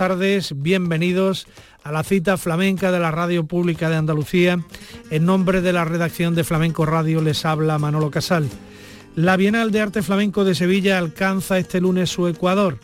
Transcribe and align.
tardes, 0.00 0.54
bienvenidos 0.56 1.46
a 1.84 1.92
la 1.92 2.02
cita 2.02 2.38
flamenca 2.38 2.90
de 2.90 2.98
la 2.98 3.10
Radio 3.10 3.44
Pública 3.44 3.90
de 3.90 3.96
Andalucía. 3.96 4.58
En 5.10 5.26
nombre 5.26 5.60
de 5.60 5.74
la 5.74 5.84
redacción 5.84 6.34
de 6.34 6.42
Flamenco 6.42 6.86
Radio 6.86 7.20
les 7.20 7.44
habla 7.44 7.78
Manolo 7.78 8.10
Casal. 8.10 8.48
La 9.14 9.36
Bienal 9.36 9.72
de 9.72 9.82
Arte 9.82 10.00
Flamenco 10.00 10.42
de 10.42 10.54
Sevilla 10.54 10.96
alcanza 10.96 11.58
este 11.58 11.82
lunes 11.82 12.08
su 12.08 12.26
Ecuador. 12.28 12.78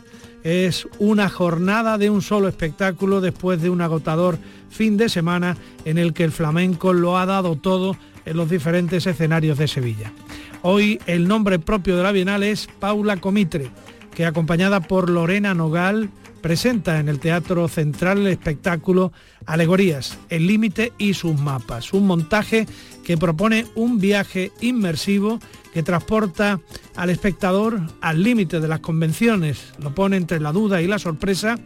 Es 0.45 0.87
una 0.99 1.31
jornada 1.31 1.97
de 1.97 2.11
un 2.11 2.21
solo 2.21 2.49
espectáculo 2.49 3.23
después 3.23 3.63
de 3.63 3.71
un 3.71 3.81
agotador 3.81 4.37
fin 4.69 4.99
de 4.99 5.09
semana 5.09 5.57
en 5.87 5.97
el 5.97 6.13
que 6.13 6.25
el 6.25 6.33
flamenco 6.33 6.93
lo 6.93 7.17
ha 7.17 7.25
dado 7.25 7.57
todo 7.57 7.97
en 8.27 8.37
los 8.37 8.51
diferentes 8.51 9.07
escenarios 9.07 9.57
de 9.57 9.69
Sevilla. 9.69 10.13
Hoy 10.61 11.01
el 11.07 11.29
nombre 11.29 11.59
propio 11.59 11.97
de 11.97 12.03
la 12.03 12.13
Bienal 12.13 12.43
es 12.43 12.69
Paula 12.79 13.17
Comitre, 13.17 13.71
que 14.15 14.27
acompañada 14.27 14.81
por 14.81 15.09
Lorena 15.09 15.55
Nogal, 15.55 16.11
presenta 16.47 17.01
en 17.01 17.09
el 17.09 17.19
Teatro 17.19 17.67
Central 17.67 18.19
el 18.19 18.29
espectáculo 18.29 19.13
Alegorías, 19.47 20.17
el 20.29 20.47
límite 20.47 20.93
y 20.97 21.15
sus 21.15 21.37
mapas, 21.37 21.93
un 21.93 22.07
montaje 22.07 22.69
que 23.05 23.19
propone 23.19 23.67
un 23.75 23.99
viaje 23.99 24.53
inmersivo 24.61 25.41
que 25.75 25.83
transporta 25.83 26.61
al 26.95 27.11
espectador 27.11 27.81
al 28.01 28.23
límite 28.23 28.61
de 28.61 28.69
las 28.69 28.79
convenciones, 28.79 29.73
lo 29.81 29.93
pone 29.93 30.19
entre 30.19 30.39
la 30.39 30.53
duda 30.53 30.81
y 30.81 30.87
la 30.87 31.01
sorpresa 31.01 31.59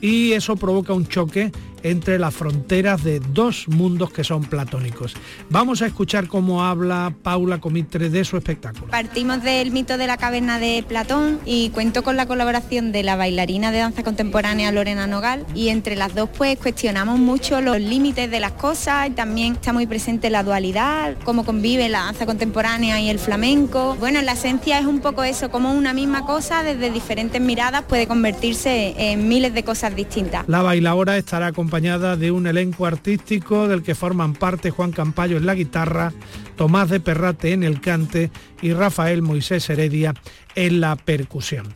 y 0.00 0.32
eso 0.32 0.56
provoca 0.56 0.94
un 0.94 1.06
choque 1.06 1.52
entre 1.84 2.18
las 2.18 2.34
fronteras 2.34 3.04
de 3.04 3.20
dos 3.20 3.68
mundos 3.68 4.10
que 4.10 4.24
son 4.24 4.42
platónicos. 4.44 5.14
Vamos 5.50 5.82
a 5.82 5.86
escuchar 5.86 6.26
cómo 6.28 6.64
habla 6.64 7.14
Paula 7.22 7.60
Comitre 7.60 8.08
de 8.08 8.24
su 8.24 8.38
espectáculo. 8.38 8.90
Partimos 8.90 9.42
del 9.42 9.70
mito 9.70 9.98
de 9.98 10.06
la 10.06 10.16
caverna 10.16 10.58
de 10.58 10.82
Platón 10.88 11.38
y 11.44 11.68
cuento 11.70 12.02
con 12.02 12.16
la 12.16 12.26
colaboración 12.26 12.90
de 12.90 13.02
la 13.02 13.16
bailarina 13.16 13.70
de 13.70 13.78
danza 13.78 14.02
contemporánea 14.02 14.72
Lorena 14.72 15.06
Nogal 15.06 15.44
y 15.54 15.68
entre 15.68 15.94
las 15.94 16.14
dos 16.14 16.30
pues 16.36 16.58
cuestionamos 16.58 17.18
mucho 17.18 17.60
los 17.60 17.78
límites 17.78 18.30
de 18.30 18.40
las 18.40 18.52
cosas 18.52 19.08
y 19.08 19.10
también 19.10 19.52
está 19.52 19.74
muy 19.74 19.86
presente 19.86 20.30
la 20.30 20.42
dualidad, 20.42 21.16
cómo 21.22 21.44
convive 21.44 21.90
la 21.90 22.04
danza 22.04 22.24
contemporánea 22.24 22.98
y 22.98 23.10
el 23.10 23.18
flamenco. 23.18 23.94
Bueno, 24.00 24.20
en 24.20 24.26
la 24.26 24.32
esencia 24.32 24.78
es 24.78 24.86
un 24.86 25.00
poco 25.00 25.22
eso, 25.22 25.50
como 25.50 25.74
una 25.74 25.92
misma 25.92 26.24
cosa 26.24 26.62
desde 26.62 26.90
diferentes 26.90 27.42
miradas 27.42 27.82
puede 27.82 28.06
convertirse 28.06 28.94
en 28.96 29.28
miles 29.28 29.52
de 29.52 29.64
cosas 29.64 29.94
distintas. 29.94 30.48
La 30.48 30.62
bailadora 30.62 31.18
estará 31.18 31.48
acompañada 31.48 31.73
de 31.74 32.30
un 32.30 32.46
elenco 32.46 32.86
artístico 32.86 33.66
del 33.66 33.82
que 33.82 33.96
forman 33.96 34.34
parte 34.34 34.70
Juan 34.70 34.92
Campayo 34.92 35.38
en 35.38 35.44
la 35.44 35.56
guitarra, 35.56 36.12
Tomás 36.54 36.88
de 36.88 37.00
Perrate 37.00 37.52
en 37.52 37.64
el 37.64 37.80
cante 37.80 38.30
y 38.62 38.72
Rafael 38.72 39.22
Moisés 39.22 39.68
Heredia 39.68 40.14
en 40.54 40.80
la 40.80 40.94
percusión. 40.94 41.74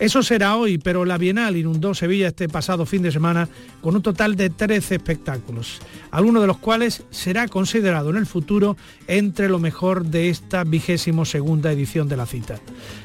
Eso 0.00 0.24
será 0.24 0.56
hoy, 0.56 0.78
pero 0.78 1.04
la 1.04 1.16
Bienal 1.16 1.56
inundó 1.56 1.94
Sevilla 1.94 2.26
este 2.26 2.48
pasado 2.48 2.86
fin 2.86 3.02
de 3.02 3.12
semana 3.12 3.48
con 3.82 3.94
un 3.94 4.02
total 4.02 4.34
de 4.34 4.50
13 4.50 4.96
espectáculos, 4.96 5.78
alguno 6.10 6.40
de 6.40 6.48
los 6.48 6.58
cuales 6.58 7.04
será 7.10 7.46
considerado 7.46 8.10
en 8.10 8.16
el 8.16 8.26
futuro 8.26 8.76
entre 9.06 9.48
lo 9.48 9.60
mejor 9.60 10.06
de 10.06 10.28
esta 10.28 10.64
vigésimo 10.64 11.24
segunda 11.24 11.70
edición 11.70 12.08
de 12.08 12.16
la 12.16 12.26
cita. 12.26 12.58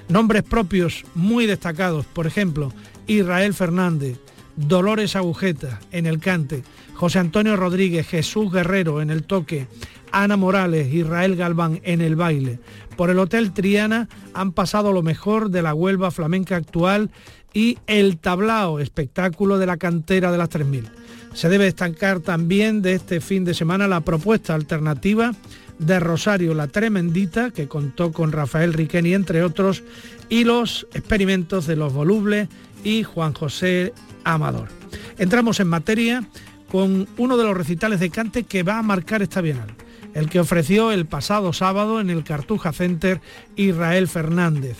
Nombres 0.10 0.42
propios 0.42 1.06
muy 1.14 1.46
destacados, 1.46 2.08
por 2.08 2.26
ejemplo, 2.26 2.74
Israel 3.06 3.54
Fernández, 3.54 4.18
Dolores 4.56 5.16
Agujeta 5.16 5.80
en 5.92 6.06
el 6.06 6.20
cante, 6.20 6.64
José 6.94 7.20
Antonio 7.20 7.56
Rodríguez, 7.56 8.08
Jesús 8.08 8.52
Guerrero 8.52 9.02
en 9.02 9.10
el 9.10 9.24
toque, 9.24 9.68
Ana 10.12 10.38
Morales, 10.38 10.94
Israel 10.94 11.36
Galván 11.36 11.80
en 11.84 12.02
el 12.02 12.16
baile. 12.16 12.60
Por 12.96 13.10
el 13.10 13.20
Hotel 13.20 13.54
Triana 13.54 14.10
han 14.34 14.52
pasado 14.52 14.92
lo 14.92 15.02
mejor 15.02 15.50
de 15.50 15.62
la 15.62 15.74
Huelva 15.74 16.12
flamenca 16.12 16.56
actual 16.56 17.10
y 17.54 17.78
el 17.88 18.18
tablao, 18.18 18.80
espectáculo 18.80 19.58
de 19.58 19.66
la 19.66 19.78
cantera 19.78 20.32
de 20.32 20.38
las 20.38 20.50
3000. 20.50 20.90
Se 21.34 21.50
debe 21.50 21.66
destacar 21.66 22.20
también 22.20 22.82
de 22.82 22.94
este 22.94 23.22
fin 23.22 23.46
de 23.46 23.54
semana 23.54 23.88
la 23.88 24.02
propuesta 24.02 24.54
alternativa 24.54 25.34
de 25.80 26.00
Rosario 26.00 26.54
La 26.54 26.68
Tremendita, 26.68 27.52
que 27.52 27.68
contó 27.68 28.12
con 28.12 28.32
Rafael 28.32 28.74
Riqueni, 28.74 29.14
entre 29.14 29.44
otros, 29.44 29.84
y 30.30 30.44
los 30.44 30.88
experimentos 30.94 31.66
de 31.66 31.76
los 31.76 31.94
volubles 31.94 32.50
y 32.84 33.04
Juan 33.04 33.34
José 33.34 33.94
Amador. 34.24 34.70
Entramos 35.18 35.60
en 35.60 35.68
materia 35.68 36.24
con 36.72 37.08
uno 37.18 37.38
de 37.38 37.44
los 37.44 37.58
recitales 37.58 38.00
de 38.00 38.10
cante 38.10 38.44
que 38.44 38.64
va 38.64 38.78
a 38.78 38.84
marcar 38.84 39.22
esta 39.22 39.42
bienal, 39.42 39.76
el 40.14 40.30
que 40.30 40.40
ofreció 40.40 40.92
el 40.92 41.06
pasado 41.06 41.54
sábado 41.54 42.00
en 42.00 42.10
el 42.10 42.24
Cartuja 42.24 42.72
Center 42.72 43.22
Israel 43.56 44.08
Fernández. 44.08 44.78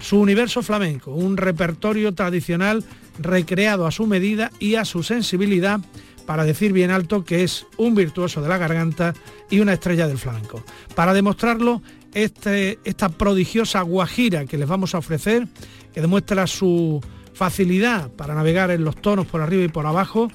Su 0.00 0.20
universo 0.20 0.62
flamenco, 0.62 1.12
un 1.12 1.36
repertorio 1.36 2.12
tradicional 2.12 2.84
recreado 3.18 3.86
a 3.86 3.90
su 3.90 4.06
medida 4.06 4.50
y 4.58 4.74
a 4.74 4.84
su 4.84 5.02
sensibilidad 5.02 5.80
para 6.26 6.44
decir 6.44 6.72
bien 6.72 6.90
alto 6.90 7.24
que 7.24 7.44
es 7.44 7.66
un 7.76 7.94
virtuoso 7.94 8.40
de 8.40 8.48
la 8.48 8.58
garganta 8.58 9.14
y 9.50 9.60
una 9.60 9.74
estrella 9.74 10.08
del 10.08 10.18
flamenco. 10.18 10.64
Para 10.94 11.12
demostrarlo, 11.12 11.82
este, 12.14 12.78
esta 12.84 13.10
prodigiosa 13.10 13.82
guajira 13.82 14.46
que 14.46 14.58
les 14.58 14.68
vamos 14.68 14.94
a 14.94 14.98
ofrecer, 14.98 15.46
que 15.92 16.00
demuestra 16.00 16.46
su 16.46 17.00
facilidad 17.34 18.10
para 18.12 18.34
navegar 18.34 18.70
en 18.70 18.84
los 18.84 18.96
tonos 18.96 19.26
por 19.26 19.42
arriba 19.42 19.64
y 19.64 19.68
por 19.68 19.86
abajo, 19.86 20.30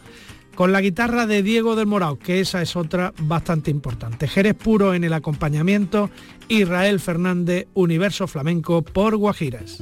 con 0.55 0.73
la 0.73 0.81
guitarra 0.81 1.25
de 1.25 1.41
Diego 1.41 1.75
del 1.75 1.87
Morao, 1.87 2.19
que 2.19 2.41
esa 2.41 2.61
es 2.61 2.75
otra 2.75 3.13
bastante 3.21 3.71
importante. 3.71 4.27
Jerez 4.27 4.55
Puro 4.55 4.93
en 4.93 5.05
el 5.05 5.13
acompañamiento, 5.13 6.09
Israel 6.49 6.99
Fernández, 6.99 7.67
Universo 7.73 8.27
Flamenco 8.27 8.81
por 8.81 9.15
Guajiras. 9.15 9.81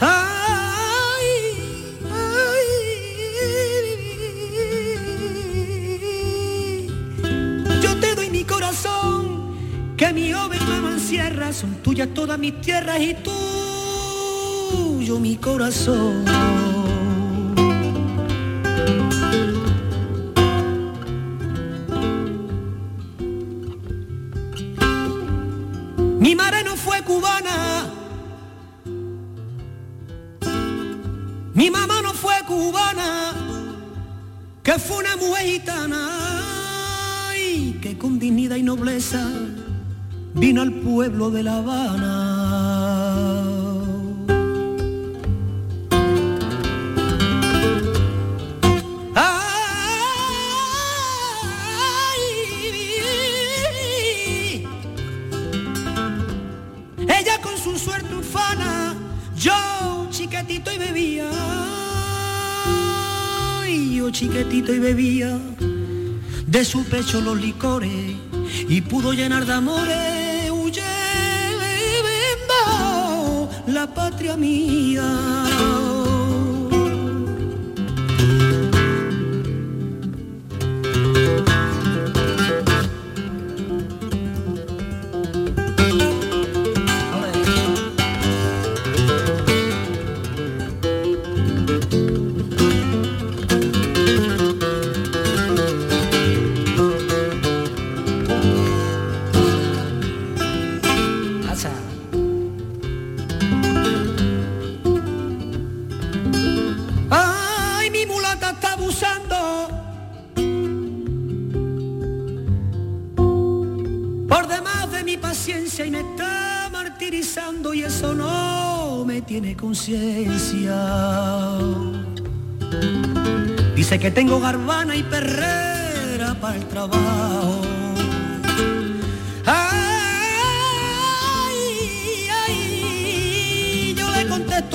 Ay, 0.00 1.26
ay, 6.84 6.88
yo 7.82 7.96
te 7.98 8.14
doy 8.14 8.30
mi 8.30 8.44
corazón, 8.44 9.54
que 9.96 10.12
mi 10.12 10.34
obra 10.34 10.60
me 10.66 10.78
son 11.52 11.74
tuyas 11.82 12.08
todas 12.14 12.38
mis 12.38 12.60
tierras 12.60 13.00
y 13.00 13.14
tuyo 14.94 15.18
mi 15.18 15.36
corazón. 15.36 16.27
Mi 26.18 26.34
madre 26.34 26.64
no 26.64 26.76
fue 26.76 27.00
cubana, 27.02 27.86
mi 31.54 31.70
mamá 31.70 32.02
no 32.02 32.12
fue 32.12 32.34
cubana, 32.46 33.32
que 34.62 34.72
fue 34.78 34.98
una 34.98 35.16
mujer 35.16 35.62
y 37.36 37.72
que 37.80 37.96
con 37.96 38.18
dignidad 38.18 38.56
y 38.56 38.62
nobleza 38.62 39.28
vino 40.34 40.62
al 40.62 40.72
pueblo 40.72 41.30
de 41.30 41.42
La 41.44 41.58
Habana. 41.58 42.27
Y 64.68 64.78
bebía 64.78 65.38
de 66.46 66.64
su 66.64 66.84
pecho 66.84 67.20
los 67.20 67.40
licores 67.40 68.16
y 68.68 68.80
pudo 68.82 69.12
llenar 69.12 69.46
de 69.46 69.52
amores 69.52 70.50
huyendo 70.50 70.88
la 73.66 73.86
patria 73.86 74.36
mía. 74.36 75.47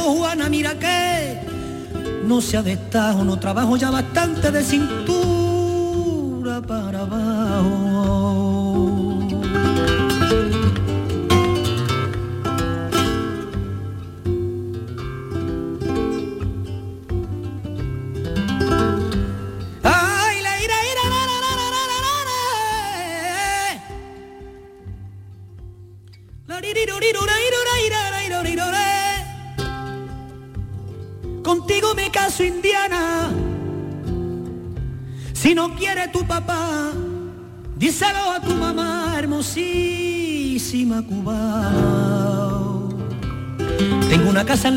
Contesto, 0.03 0.13
Juana, 0.13 0.49
mira 0.49 0.77
que 0.77 1.39
no 2.25 2.41
se 2.41 2.57
ha 2.57 2.63
destajo, 2.63 3.23
no 3.23 3.37
trabajo 3.39 3.77
ya 3.77 3.89
bastante 3.89 4.51
de 4.51 4.63
cintura 4.63 5.32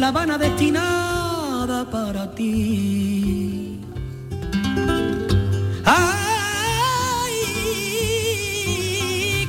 La 0.07 0.11
Habana 0.11 0.39
destinada 0.39 1.85
para 1.91 2.33
ti. 2.33 3.81
Ay, 5.85 7.33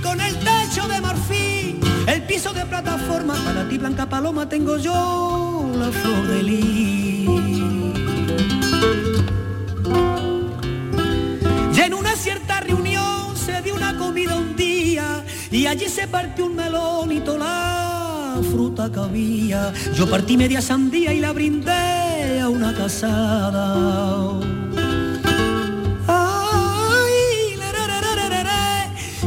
con 0.01 0.19
el 0.19 0.36
techo 0.39 0.88
de 0.88 1.00
marfil, 1.00 1.80
el 2.07 2.24
piso 2.24 2.54
de 2.54 2.65
plataforma, 2.65 3.36
para 3.45 3.69
ti 3.69 3.77
Blanca 3.77 4.09
Paloma 4.09 4.50
tengo 4.50 4.77
yo 4.77 5.69
la 5.77 5.92
flor 5.92 6.27
de 6.27 6.42
lis. 6.42 7.30
Y 11.77 11.81
en 11.81 11.94
una 11.94 12.15
cierta 12.15 12.62
reunión 12.62 13.38
se 13.38 13.62
dio 13.62 13.75
una 13.75 13.95
comida 13.95 14.36
un 14.36 14.56
día 14.56 15.24
y 15.51 15.68
allí 15.68 15.88
se 15.88 16.07
partió 16.07 16.48
un 16.48 16.56
melón 16.56 17.12
y 17.12 17.19
toda 17.19 17.38
la 17.38 17.87
fruta. 18.57 18.89
Yo 19.94 20.09
partí 20.09 20.36
media 20.36 20.62
sandía 20.62 21.13
y 21.13 21.19
la 21.19 21.31
brindé 21.31 22.39
a 22.42 22.50
una 22.50 22.74
casada. 22.74 23.68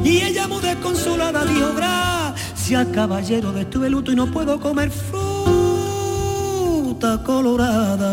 Y 0.02 0.22
ella 0.22 0.48
muy 0.48 0.60
desconsolada 0.60 1.44
dijo, 1.44 1.72
gracias 1.76 2.86
caballero, 2.92 3.52
de 3.52 3.60
estuve 3.60 3.88
luto 3.88 4.10
y 4.10 4.16
no 4.16 4.26
puedo 4.26 4.58
comer 4.58 4.90
fruta 4.90 5.22
colorada. 7.22 8.10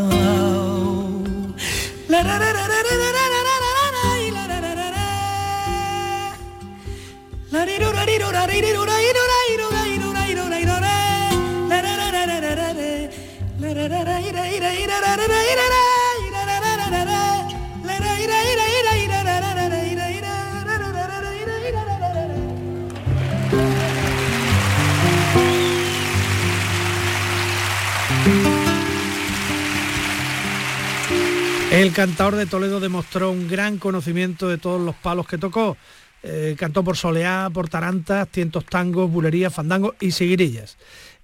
El 31.71 31.93
cantador 31.93 32.35
de 32.35 32.45
Toledo 32.45 32.79
demostró 32.79 33.31
un 33.31 33.47
gran 33.47 33.77
conocimiento 33.77 34.49
de 34.49 34.57
todos 34.57 34.81
los 34.81 34.95
palos 34.95 35.27
que 35.27 35.37
tocó. 35.37 35.77
Eh, 36.23 36.55
cantó 36.57 36.83
por 36.83 36.97
soleá, 36.97 37.49
por 37.53 37.69
tarantas, 37.69 38.27
tientos 38.29 38.65
tangos, 38.65 39.09
bulerías, 39.09 39.53
fandangos 39.53 39.93
y 39.99 40.11
seguirillas. 40.11 40.77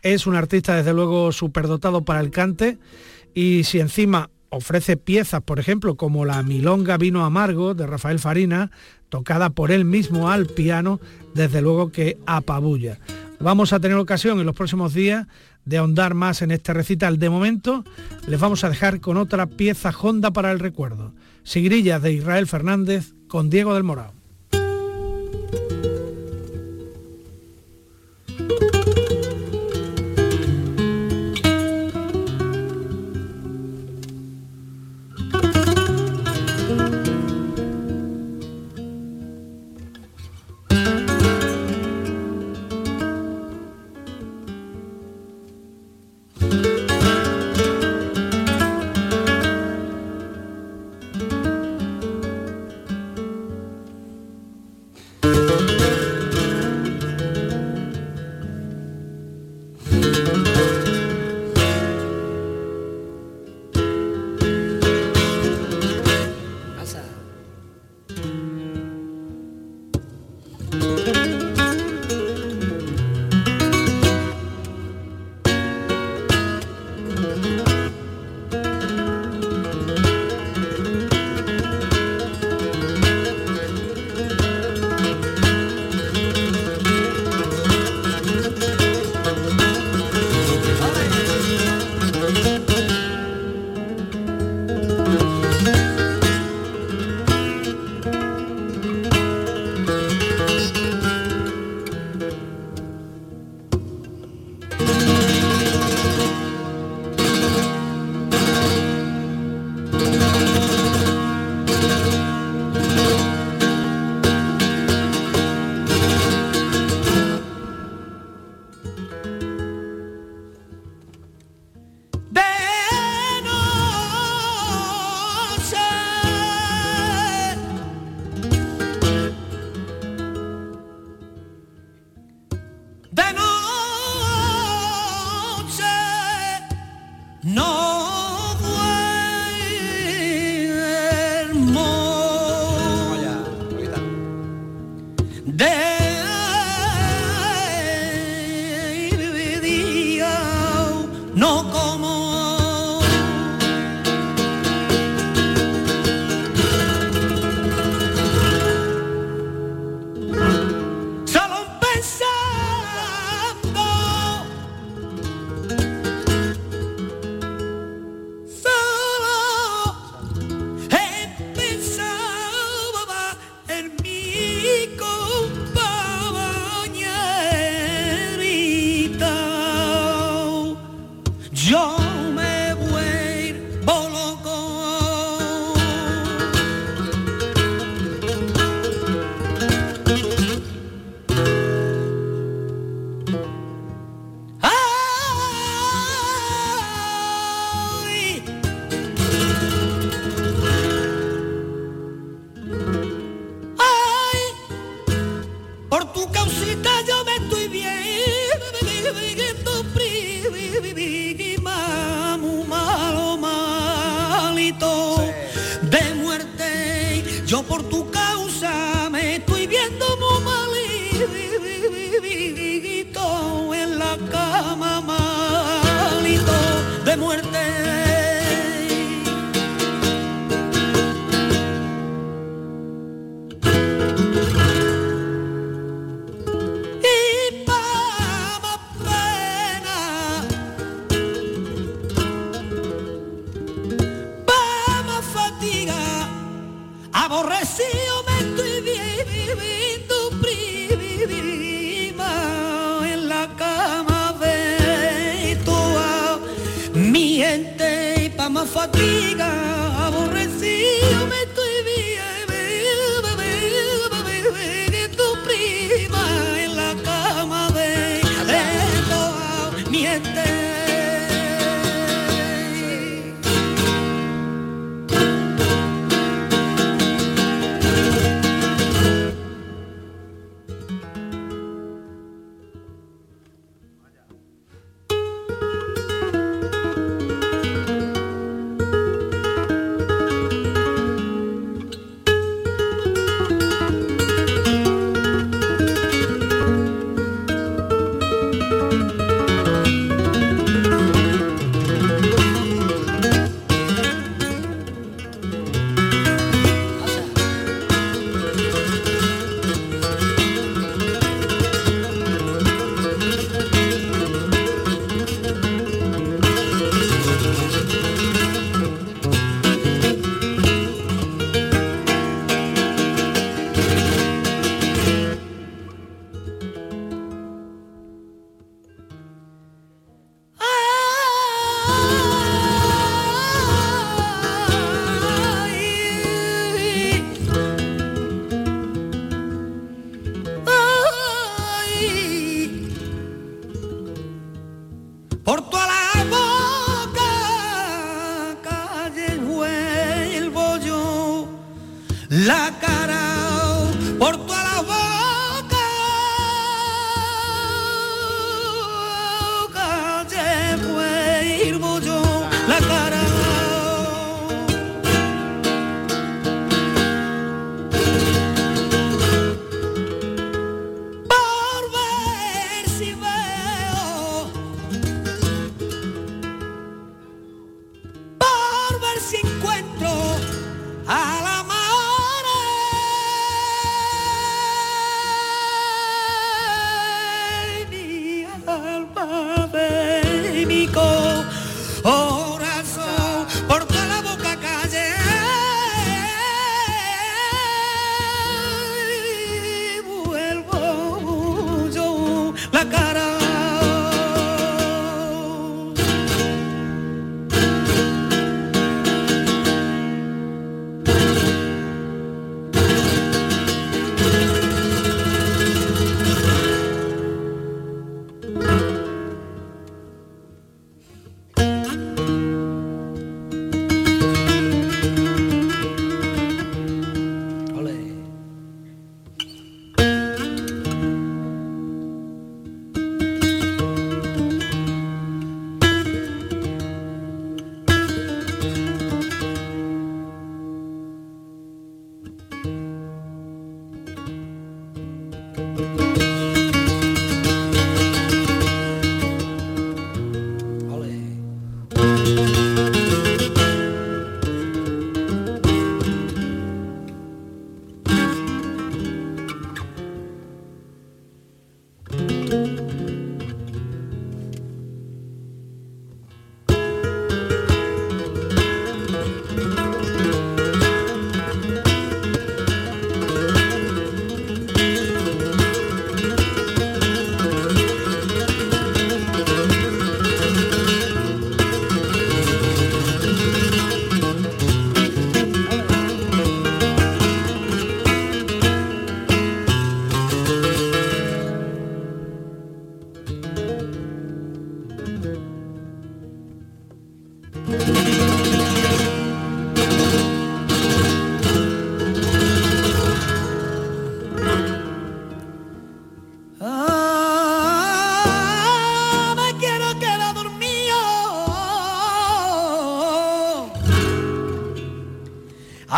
Es 0.04 0.28
un 0.28 0.36
artista 0.36 0.76
desde 0.76 0.94
luego 0.94 1.32
superdotado 1.32 2.04
para 2.04 2.20
el 2.20 2.30
cante 2.30 2.78
y 3.34 3.64
si 3.64 3.80
encima 3.80 4.30
ofrece 4.50 4.98
piezas, 4.98 5.42
por 5.42 5.60
ejemplo, 5.60 5.96
como 5.96 6.26
la 6.26 6.44
Milonga 6.44 6.98
Vino 6.98 7.26
Amargo 7.26 7.74
de 7.74 7.88
Rafael 7.88 8.20
Farina, 8.20 8.70
tocada 9.08 9.50
por 9.50 9.72
él 9.72 9.86
mismo 9.86 10.30
al 10.30 10.46
piano, 10.46 11.00
desde 11.34 11.62
luego 11.62 11.92
que 11.92 12.18
apabulla. 12.26 13.00
Vamos 13.40 13.72
a 13.72 13.80
tener 13.80 13.98
ocasión 13.98 14.40
en 14.40 14.46
los 14.46 14.56
próximos 14.56 14.94
días 14.94 15.26
de 15.64 15.78
ahondar 15.78 16.14
más 16.14 16.42
en 16.42 16.52
este 16.52 16.74
recital. 16.74 17.18
De 17.18 17.30
momento, 17.30 17.86
les 18.28 18.40
vamos 18.40 18.64
a 18.66 18.70
dejar 18.70 19.00
con 19.00 19.16
otra 19.16 19.48
pieza 19.48 19.94
honda 19.98 20.32
para 20.32 20.52
el 20.52 20.60
recuerdo. 20.60 21.14
Sigrillas 21.44 22.02
de 22.02 22.12
Israel 22.12 22.48
Fernández 22.48 23.14
con 23.28 23.50
Diego 23.50 23.74
del 23.74 23.84
Morao. 23.84 24.14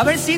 A 0.06 0.10
ver 0.10 0.20
si 0.20 0.38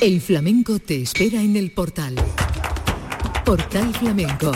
El 0.00 0.20
flamenco 0.20 0.78
te 0.78 1.02
espera 1.02 1.42
en 1.42 1.56
el 1.56 1.72
portal. 1.72 2.14
Portal 3.44 3.92
Flamenco. 3.94 4.52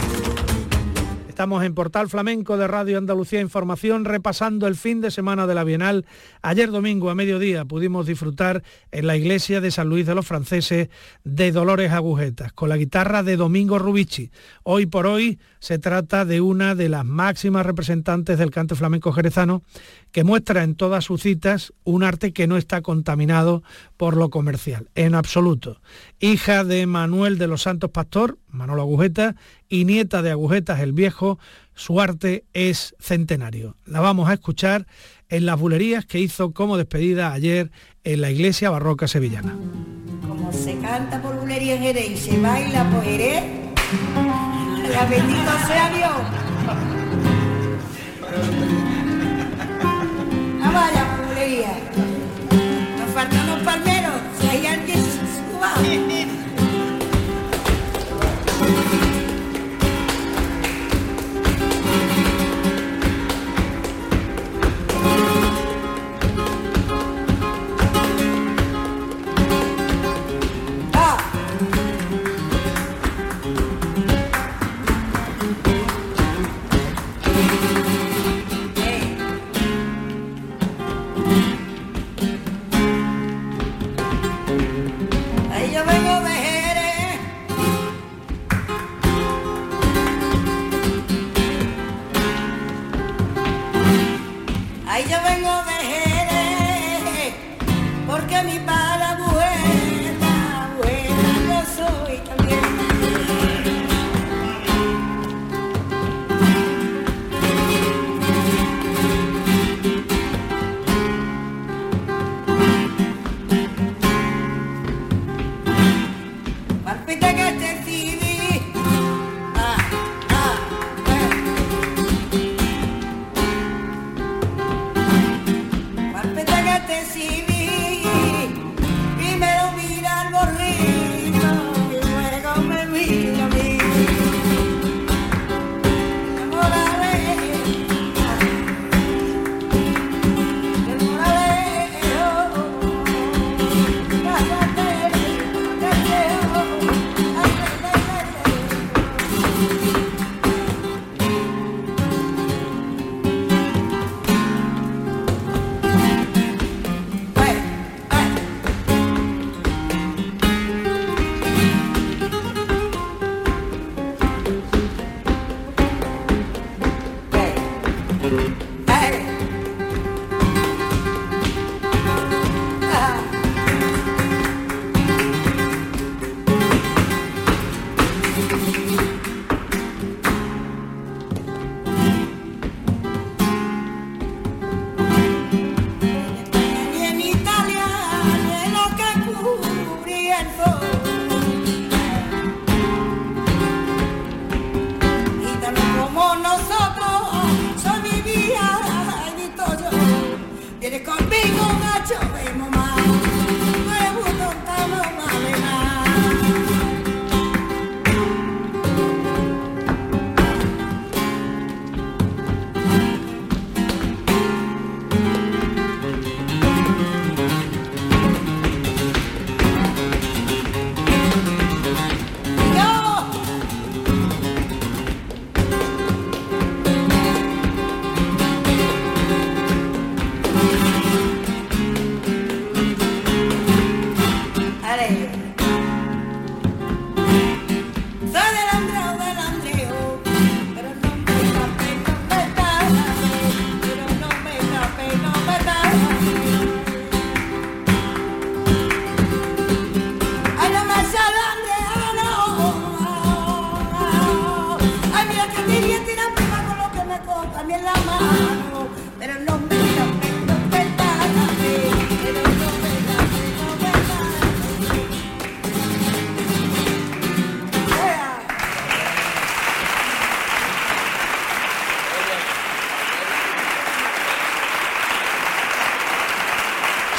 Estamos 1.29 1.65
en 1.65 1.75
Portal 1.75 2.09
Flamenco 2.09 2.57
de 2.57 2.69
Radio 2.69 2.99
Andalucía 2.99 3.41
Información 3.41 4.05
repasando 4.05 4.69
el 4.69 4.77
fin 4.77 5.01
de 5.01 5.11
semana 5.11 5.49
de 5.49 5.57
la 5.57 5.65
Bienal. 5.65 6.07
Ayer 6.43 6.71
domingo 6.71 7.11
a 7.11 7.17
mediodía 7.17 7.65
pudimos 7.65 8.07
disfrutar 8.07 8.63
en 8.93 9.09
la 9.09 9.17
iglesia 9.17 9.61
de 9.61 9.73
San 9.73 9.89
Luis 9.89 10.07
de 10.07 10.15
los 10.15 10.27
Franceses 10.27 10.91
de 11.25 11.51
Dolores 11.51 11.91
Agujetas 11.91 12.53
con 12.53 12.69
la 12.69 12.77
guitarra 12.77 13.25
de 13.25 13.37
Domingo 13.37 13.81
Rubici. 13.81 14.31
Hoy 14.63 14.87
por 14.87 15.07
hoy 15.07 15.41
se 15.59 15.81
trata 15.81 16.25
de 16.25 16.41
una 16.41 16.77
de 16.77 16.89
las 16.89 17.05
máximas 17.05 17.67
representantes 17.67 18.39
del 18.39 18.53
canto 18.53 18.77
flamenco 18.77 19.11
jerezano 19.11 19.65
que 20.13 20.25
muestra 20.25 20.63
en 20.63 20.75
todas 20.75 21.05
sus 21.05 21.23
citas 21.23 21.73
un 21.85 22.05
arte 22.05 22.33
que 22.33 22.47
no 22.47 22.57
está 22.57 22.83
contaminado 22.83 23.63
por 23.97 24.17
lo 24.17 24.31
comercial, 24.31 24.89
en 24.95 25.15
absoluto. 25.15 25.81
Hija 26.21 26.65
de 26.65 26.87
Manuel 26.87 27.39
de 27.39 27.49
los 27.49 27.63
Santos 27.63 27.91
Pastor, 27.91 28.39
Manolo 28.49 28.83
Agujeta, 28.83 29.35
y 29.69 29.85
nieta 29.87 30.23
de 30.23 30.31
Agujetas 30.31 30.81
el 30.81 30.93
Viejo, 30.93 31.39
su 31.75 32.01
arte 32.01 32.45
es 32.53 32.95
centenario. 33.01 33.77
La 33.87 34.01
vamos 34.01 34.29
a 34.29 34.35
escuchar 34.35 34.87
en 35.31 35.47
las 35.47 35.59
bulerías 35.59 36.05
que 36.05 36.21
hizo 36.21 36.53
como 36.53 36.77
despedida 36.77 37.33
ayer 37.33 37.73
en 38.05 38.21
la 38.21 38.31
iglesia 38.31 38.69
barroca 38.69 39.09
sevillana. 39.09 39.57
Como 40.29 40.53
se 40.53 40.77
canta 40.79 41.23
por 41.23 41.41
bulería 41.41 41.77
en 41.77 41.83
Jerez 41.83 42.11
y 42.11 42.17
se 42.19 42.39
baila 42.39 42.91
por 42.91 43.03
Jerez, 43.03 43.43
la 44.93 45.07
bendito 45.07 45.51
sea 45.67 45.91
Dios. 45.97 46.13
Vaya 50.73 51.07
bulería. 51.27 51.75
Nos 52.99 53.11
faltan 53.15 53.47
los 53.47 53.63
palmeros, 53.63 54.15
si 54.41 54.49
hay 54.49 54.67
alguien 54.67 54.99
suba. 54.99 55.75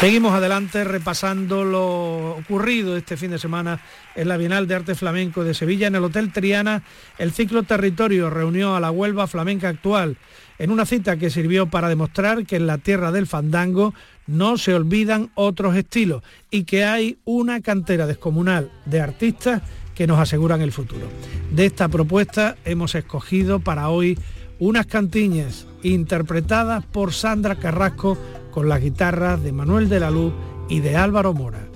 Seguimos 0.04 0.34
adelante 0.34 0.84
repasando 0.84 1.64
lo 1.64 2.36
ocurrido 2.36 2.98
este 2.98 3.16
fin 3.16 3.32
de 3.32 3.40
semana 3.40 3.80
en 4.16 4.28
la 4.28 4.36
Bienal 4.36 4.68
de 4.68 4.76
Arte 4.76 4.96
Flamenco 4.96 5.46
de 5.46 5.54
Sevilla. 5.54 5.88
En 5.88 5.96
el 5.96 6.04
Hotel 6.04 6.34
Triana, 6.34 6.84
el 7.18 7.32
ciclo 7.32 7.64
territorio 7.64 8.30
reunió 8.30 8.76
a 8.76 8.82
la 8.82 8.92
Huelva 8.92 9.28
flamenca 9.28 9.70
actual 9.70 10.18
en 10.60 10.72
una 10.72 10.86
cita 10.86 11.16
que 11.16 11.30
sirvió 11.30 11.68
para 11.68 11.88
demostrar 11.88 12.46
que 12.46 12.58
en 12.58 12.68
la 12.68 12.80
tierra 12.80 13.14
del 13.14 13.28
fandango 13.28 13.94
no 14.28 14.58
se 14.58 14.74
olvidan 14.74 15.32
otros 15.36 15.74
estilos 15.78 16.22
y 16.52 16.66
que 16.66 16.84
hay 16.84 17.18
una 17.24 17.62
cantera 17.62 18.06
descomunal 18.06 18.74
de 18.84 19.00
artistas 19.00 19.62
que 19.96 20.06
nos 20.06 20.20
aseguran 20.20 20.60
el 20.60 20.74
futuro. 20.74 21.08
De 21.50 21.66
esta 21.66 21.88
propuesta 21.88 22.58
hemos 22.66 22.94
escogido 22.96 23.62
para 23.62 23.88
hoy 23.88 24.20
unas 24.60 24.86
cantiñas 24.86 25.66
interpretadas 25.82 26.86
por 26.86 27.14
Sandra 27.14 27.56
Carrasco 27.56 28.18
con 28.54 28.70
las 28.70 28.80
guitarras 28.82 29.42
de 29.42 29.52
Manuel 29.52 29.90
de 29.90 30.00
la 30.00 30.12
Luz 30.12 30.32
y 30.70 30.80
de 30.80 30.96
Álvaro 30.96 31.34
Mora. 31.34 31.68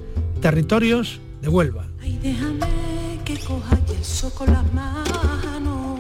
Territorios 0.42 1.20
de 1.42 1.50
Huelva. 1.50 1.88
Ay, 2.02 2.20
déjame 2.22 3.20
que 3.26 3.40
coja 3.40 3.84
yeso 3.88 4.30
con 4.36 4.54
las 4.54 4.74
manos. 4.74 5.98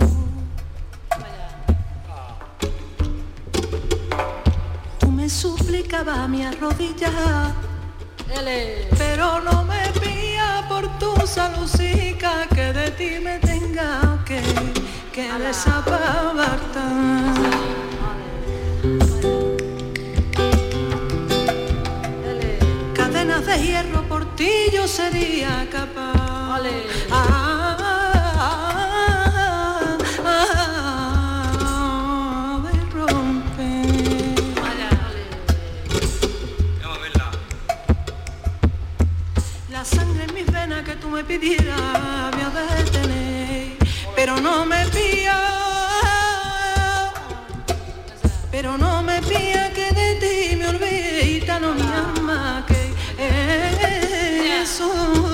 Tú 4.99 5.11
me 5.11 5.27
suplicabas 5.27 6.29
mi 6.29 6.43
arrodillar, 6.45 7.53
pero 8.97 9.41
no 9.41 9.63
me 9.63 9.99
pía 9.99 10.63
por 10.69 10.87
tu 10.99 11.25
salucica 11.25 12.47
que 12.53 12.71
de 12.71 12.91
ti 12.91 13.19
me 13.23 13.39
tenga 13.39 14.23
que, 14.25 14.41
que 15.11 15.31
desapartar. 15.39 16.17
De 23.57 23.65
hierro 23.65 24.01
por 24.03 24.35
ti 24.35 24.51
yo 24.73 24.87
sería 24.87 25.67
capaz. 25.71 26.13
Ah, 27.11 27.77
ah, 29.45 29.97
ah, 31.85 32.61
de 32.65 32.79
romper. 32.95 34.35
La 39.69 39.85
sangre 39.85 40.23
en 40.23 40.33
mis 40.33 40.51
venas 40.51 40.83
que 40.83 40.95
tú 40.95 41.09
me 41.09 41.23
pidieras 41.23 42.35
me 42.35 42.43
ha 42.43 42.49
de 42.49 42.83
tener, 42.91 43.77
pero 44.15 44.39
no 44.41 44.65
me 44.65 44.85
pía, 44.87 45.39
pero 48.51 48.77
no 48.77 49.03
me 49.03 49.21
pía 49.21 49.71
que 49.73 49.91
de 49.91 50.15
ti 50.21 50.55
me 50.57 50.67
olvida, 50.67 51.59
no 51.59 51.73
me 51.75 51.83
ama 51.83 52.65
que 52.67 52.76
eso 53.17 55.26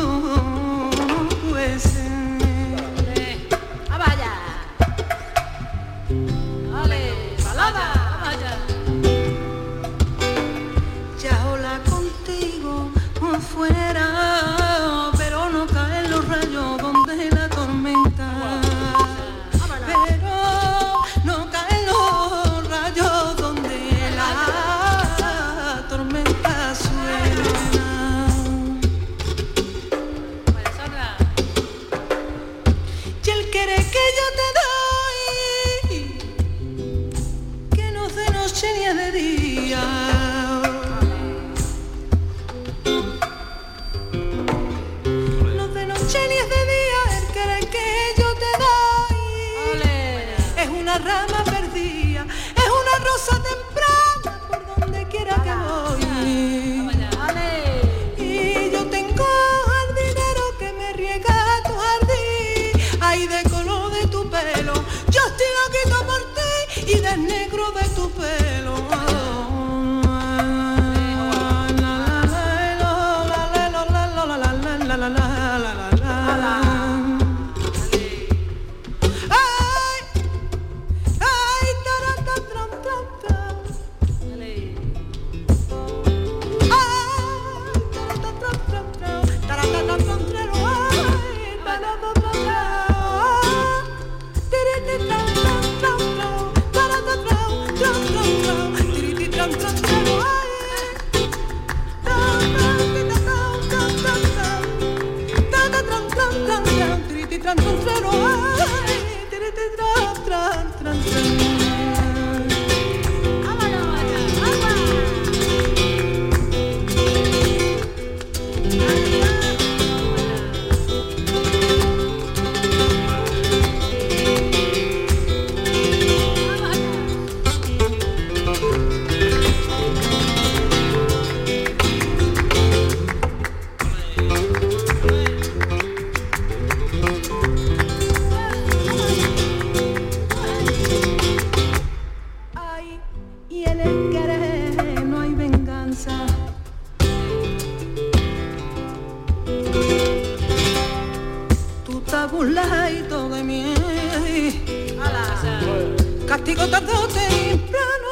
Castigo 156.34 156.66
tarde 156.68 156.92
o 156.92 157.08
temprano 157.10 158.12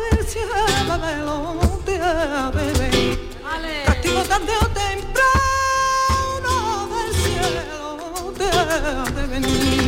del 0.00 0.26
cielo 0.26 1.78
te 1.84 1.96
ha 2.02 2.50
de 2.50 2.72
venir. 2.72 3.30
Castigo 3.86 4.22
tarde 4.24 4.52
o 4.60 4.66
temprano 4.82 6.54
del 6.92 7.14
cielo 7.14 8.32
te 8.36 8.46
ha 8.50 9.04
de 9.14 9.26
venir. 9.28 9.86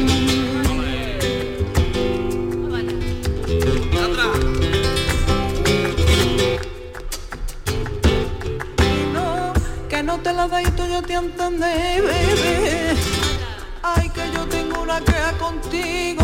no, 9.13 9.53
que 9.89 10.03
no 10.05 10.21
te 10.21 10.33
la 10.33 10.47
doy 10.47 10.65
tú, 10.77 10.87
yo 10.87 11.03
te 11.03 11.15
entendí, 11.15 12.01
bebé. 12.07 12.95
Ay, 13.83 14.09
que 14.11 14.31
yo 14.33 14.47
tengo 14.47 14.83
una 14.83 15.01
queja 15.01 15.33
contigo. 15.33 16.18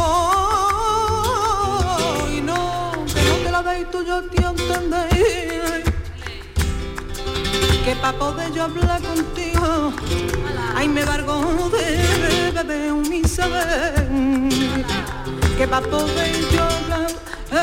Yo 4.03 4.23
te 4.25 4.43
entendí 4.43 5.85
que 7.85 7.95
pa' 7.97 8.13
poder 8.13 8.53
yo 8.53 8.65
hablar 8.65 9.01
contigo, 9.03 9.93
ay 10.75 10.89
me 10.89 11.05
vargo 11.05 11.71
de 11.71 12.51
beber 12.53 12.93
un 12.93 13.13
Isabel, 13.13 14.85
que 15.57 15.69
pa' 15.69 15.83
poder 15.83 16.35
yo 16.51 16.63
hablar, 16.65 17.11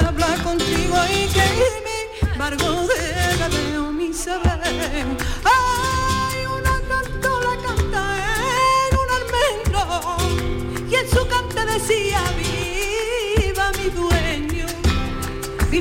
hablar 0.07 0.43
contigo, 0.43 0.95
ay 0.95 1.27
que 1.33 1.45
me 1.85 2.37
vargo 2.37 2.87
de 2.87 3.01
beber 3.39 3.79
un 3.79 3.99
Isabel, 4.01 5.17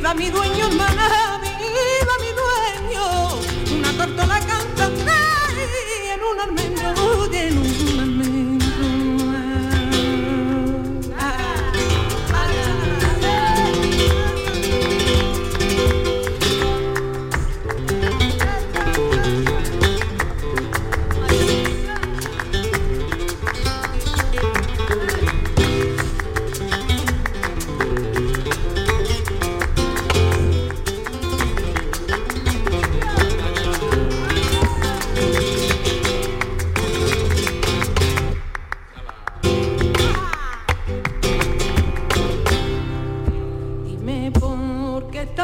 viva 0.00 0.14
mi 0.14 0.30
dueño 0.30 0.66
hermana, 0.66 1.39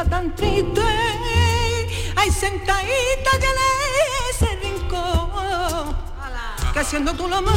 tan 0.09 0.35
triste, 0.35 0.83
ay 2.17 2.31
sentadita 2.31 3.31
que 3.41 3.47
en 3.47 3.59
ese 4.31 4.57
rincón, 4.63 5.97
que 6.73 6.85
siendo 6.85 7.13
tú 7.15 7.29
la 7.29 7.41
museo 7.41 7.57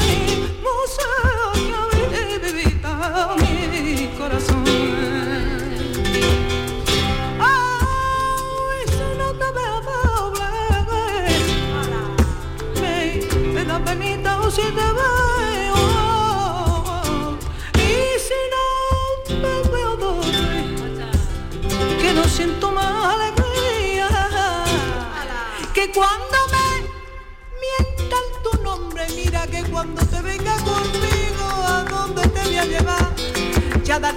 que 2.09 2.39
vivita 2.39 3.35
mi 3.37 4.07
corazón. 4.17 5.18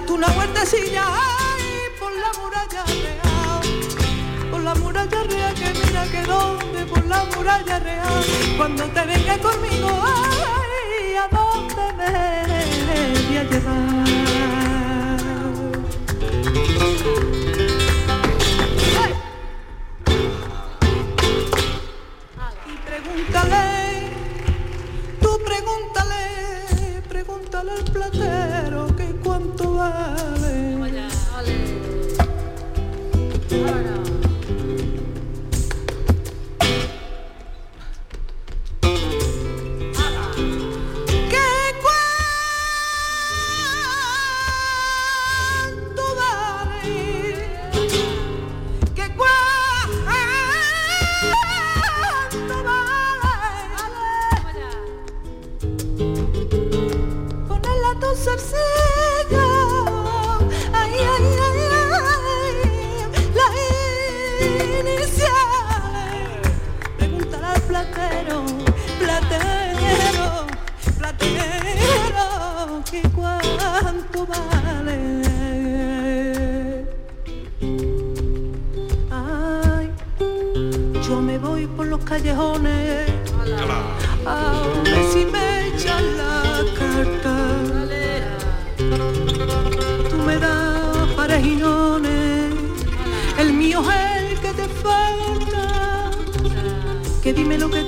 Ya 0.02 0.08
darte 0.08 0.12
una 0.12 0.28
vueltecilla 0.28 1.04
ay, 1.06 1.62
por 1.98 2.12
la 2.12 2.32
muralla 2.40 2.84
real. 2.84 3.62
Por 4.50 4.60
la 4.62 4.74
muralla 4.74 5.22
real 5.24 5.54
que 5.54 5.72
mira 5.86 6.04
que 6.10 6.22
dónde 6.22 6.86
por 6.86 7.04
la 7.06 7.24
muralla 7.36 7.78
real. 7.78 8.24
Cuando 8.56 8.84
te 8.84 9.06
venga 9.06 9.38
conmigo 9.38 9.88
ay, 10.04 11.16
a 11.16 11.28
dónde 11.28 11.92
me 11.98 12.10
voy 13.26 13.36
a 13.36 13.44
llevar 13.44 14.02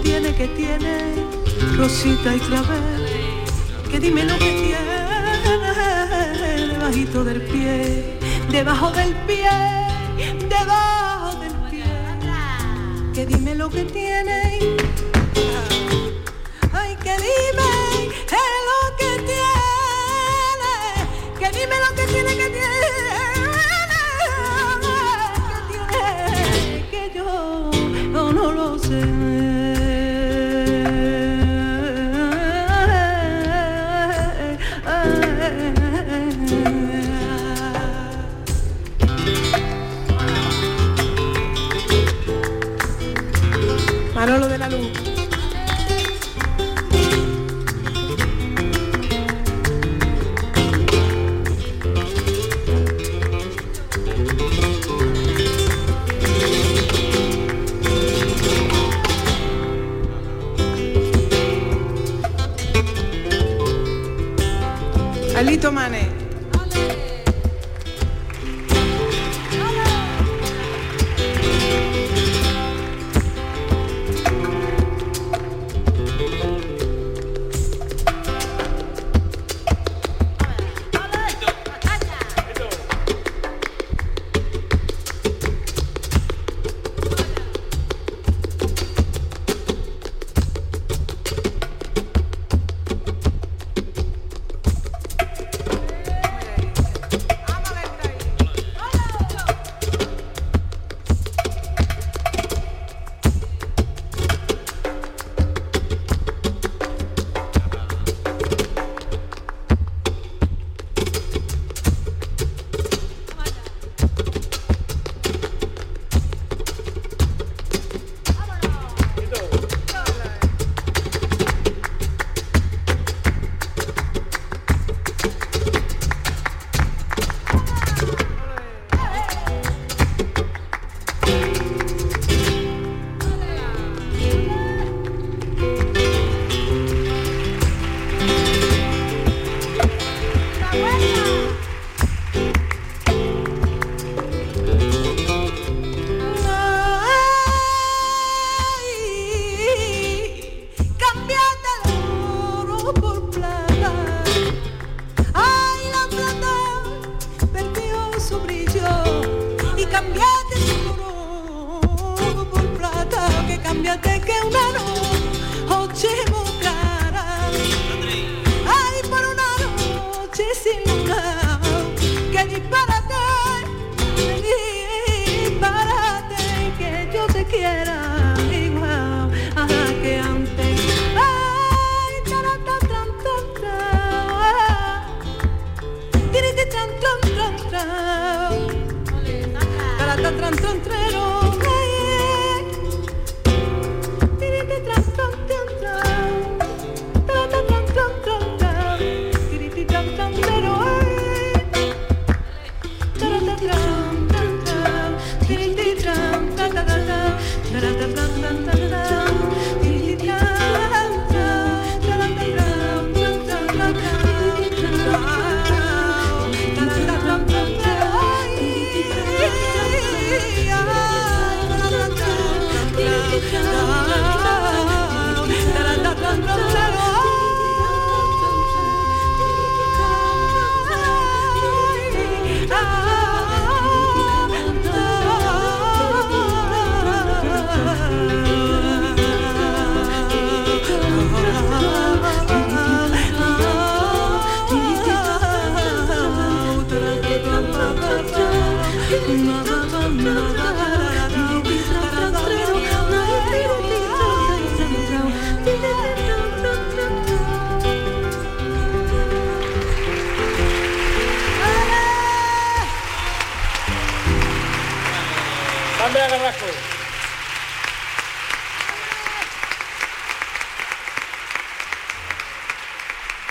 tiene, 0.05 0.35
que 0.35 0.47
tiene 0.49 1.15
Rosita 1.77 2.37
y 2.37 2.41
clavel. 2.41 3.09
Que 3.91 3.99
dime 3.99 4.25
lo 4.25 4.35
que 4.39 4.51
tiene 4.63 5.05
debajito 6.69 7.25
del 7.25 7.41
pie, 7.41 8.19
debajo 8.51 8.91
del 8.91 9.15
pie, 9.27 9.49
debajo 10.49 11.39
del 11.41 11.55
pie. 11.71 11.85
Que 13.15 13.27
dime 13.27 13.55
lo 13.55 13.71
que 13.71 13.85
tiene. 13.85 14.41
Ay, 16.73 16.97
que 17.03 17.15
dime 17.27 17.71
eh, 18.39 18.57
lo 18.69 18.97
que 18.99 19.11
tiene. 19.31 20.73
Que 21.39 21.49
dime 21.59 21.77
lo 21.85 21.95
que 21.97 22.07
tiene, 22.13 22.37
que 22.37 22.49
tiene. 22.51 23.24
Alito 65.37 65.73
Mane. 65.73 66.07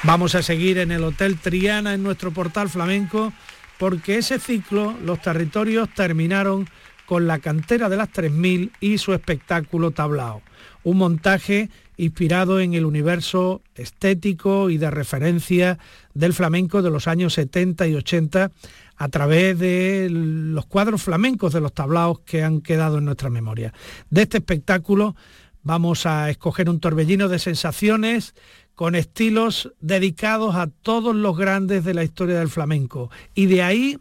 Vamos 0.05 0.35
a 0.35 0.43
seguir 0.43 0.79
en 0.79 0.91
el 0.91 1.01
Hotel 1.01 1.39
Triana 1.39 1.93
en 1.93 2.03
nuestro 2.03 2.31
portal 2.31 2.67
flamenco 2.67 3.31
porque 3.79 4.17
ese 4.17 4.37
ciclo, 4.37 4.93
los 5.01 5.21
territorios 5.21 5.87
terminaron 5.93 6.67
con 7.05 7.25
la 7.25 7.39
cantera 7.39 7.87
de 7.87 7.95
las 7.95 8.11
3000 8.11 8.73
y 8.81 8.97
su 8.97 9.13
espectáculo 9.13 9.91
tablao. 9.91 10.41
Un 10.83 10.97
montaje 10.97 11.69
inspirado 11.95 12.59
en 12.59 12.73
el 12.73 12.85
universo 12.85 13.61
estético 13.75 14.69
y 14.69 14.77
de 14.77 14.91
referencia 14.91 15.79
del 16.13 16.33
flamenco 16.33 16.81
de 16.81 16.89
los 16.89 17.07
años 17.07 17.33
70 17.35 17.87
y 17.87 17.95
80 17.95 18.51
a 18.97 19.07
través 19.07 19.57
de 19.57 20.09
los 20.11 20.65
cuadros 20.65 21.01
flamencos 21.01 21.53
de 21.53 21.61
los 21.61 21.73
tablaos 21.73 22.19
que 22.25 22.43
han 22.43 22.59
quedado 22.59 22.97
en 22.97 23.05
nuestra 23.05 23.29
memoria. 23.29 23.73
De 24.09 24.23
este 24.23 24.39
espectáculo 24.39 25.15
vamos 25.63 26.05
a 26.05 26.29
escoger 26.29 26.69
un 26.69 26.81
torbellino 26.81 27.29
de 27.29 27.39
sensaciones 27.39 28.35
con 28.75 28.95
estilos 28.95 29.71
dedicados 29.79 30.55
a 30.55 30.67
todos 30.67 31.15
los 31.15 31.37
grandes 31.37 31.83
de 31.83 31.93
la 31.93 32.03
historia 32.03 32.39
del 32.39 32.49
flamenco. 32.49 33.09
Y 33.35 33.45
de 33.45 33.63
ahí 33.63 33.99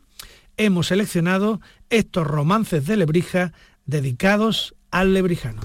hemos 0.57 0.89
seleccionado 0.89 1.61
estos 1.91 2.27
romances 2.27 2.87
de 2.87 2.97
Lebrija 2.97 3.53
dedicados 3.87 4.75
al 4.91 5.15
lebrijano. 5.15 5.61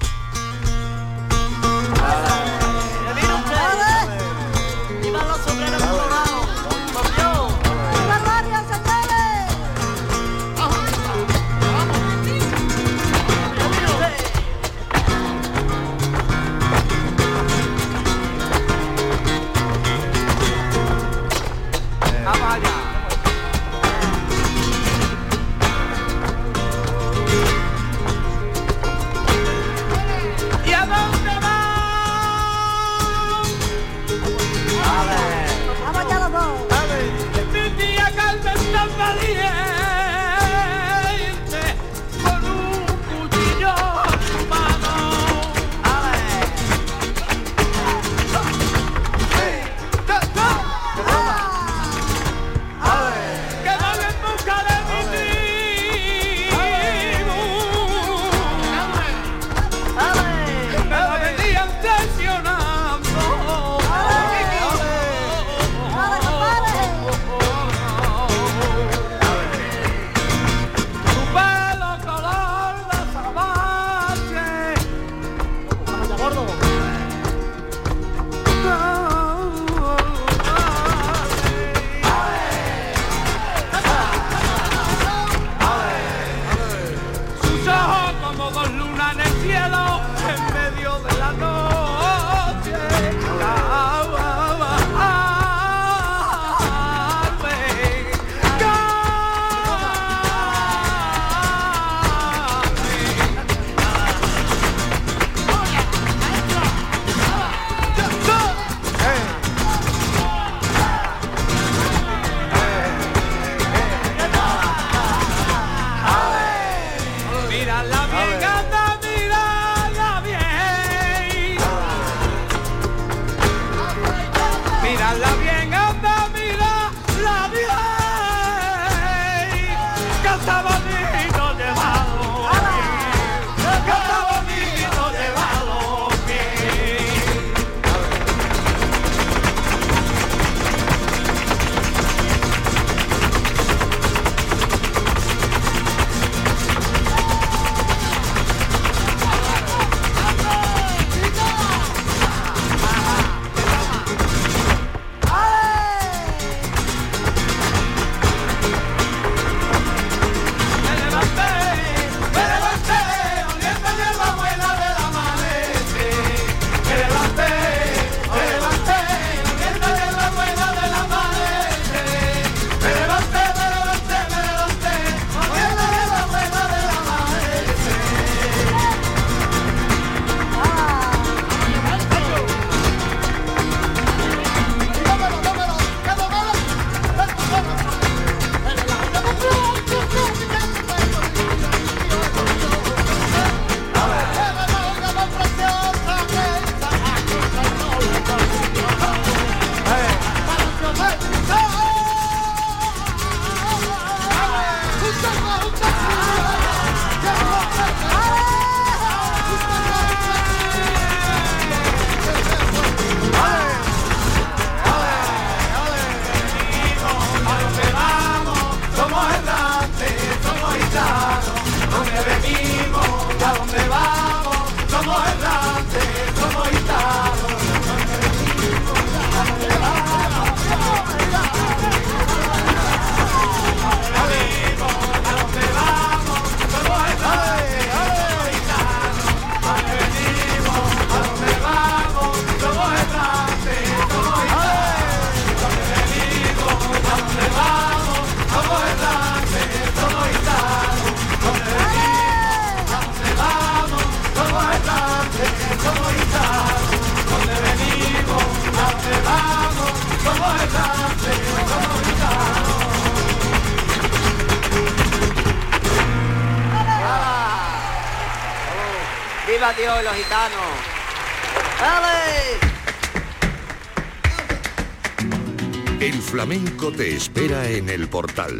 El 276.07 276.21
flamenco 276.21 276.89
te 276.89 277.13
espera 277.17 277.69
en 277.69 277.89
el 277.89 278.07
portal. 278.07 278.59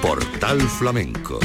Portal 0.00 0.58
Flamenco. 0.58 1.38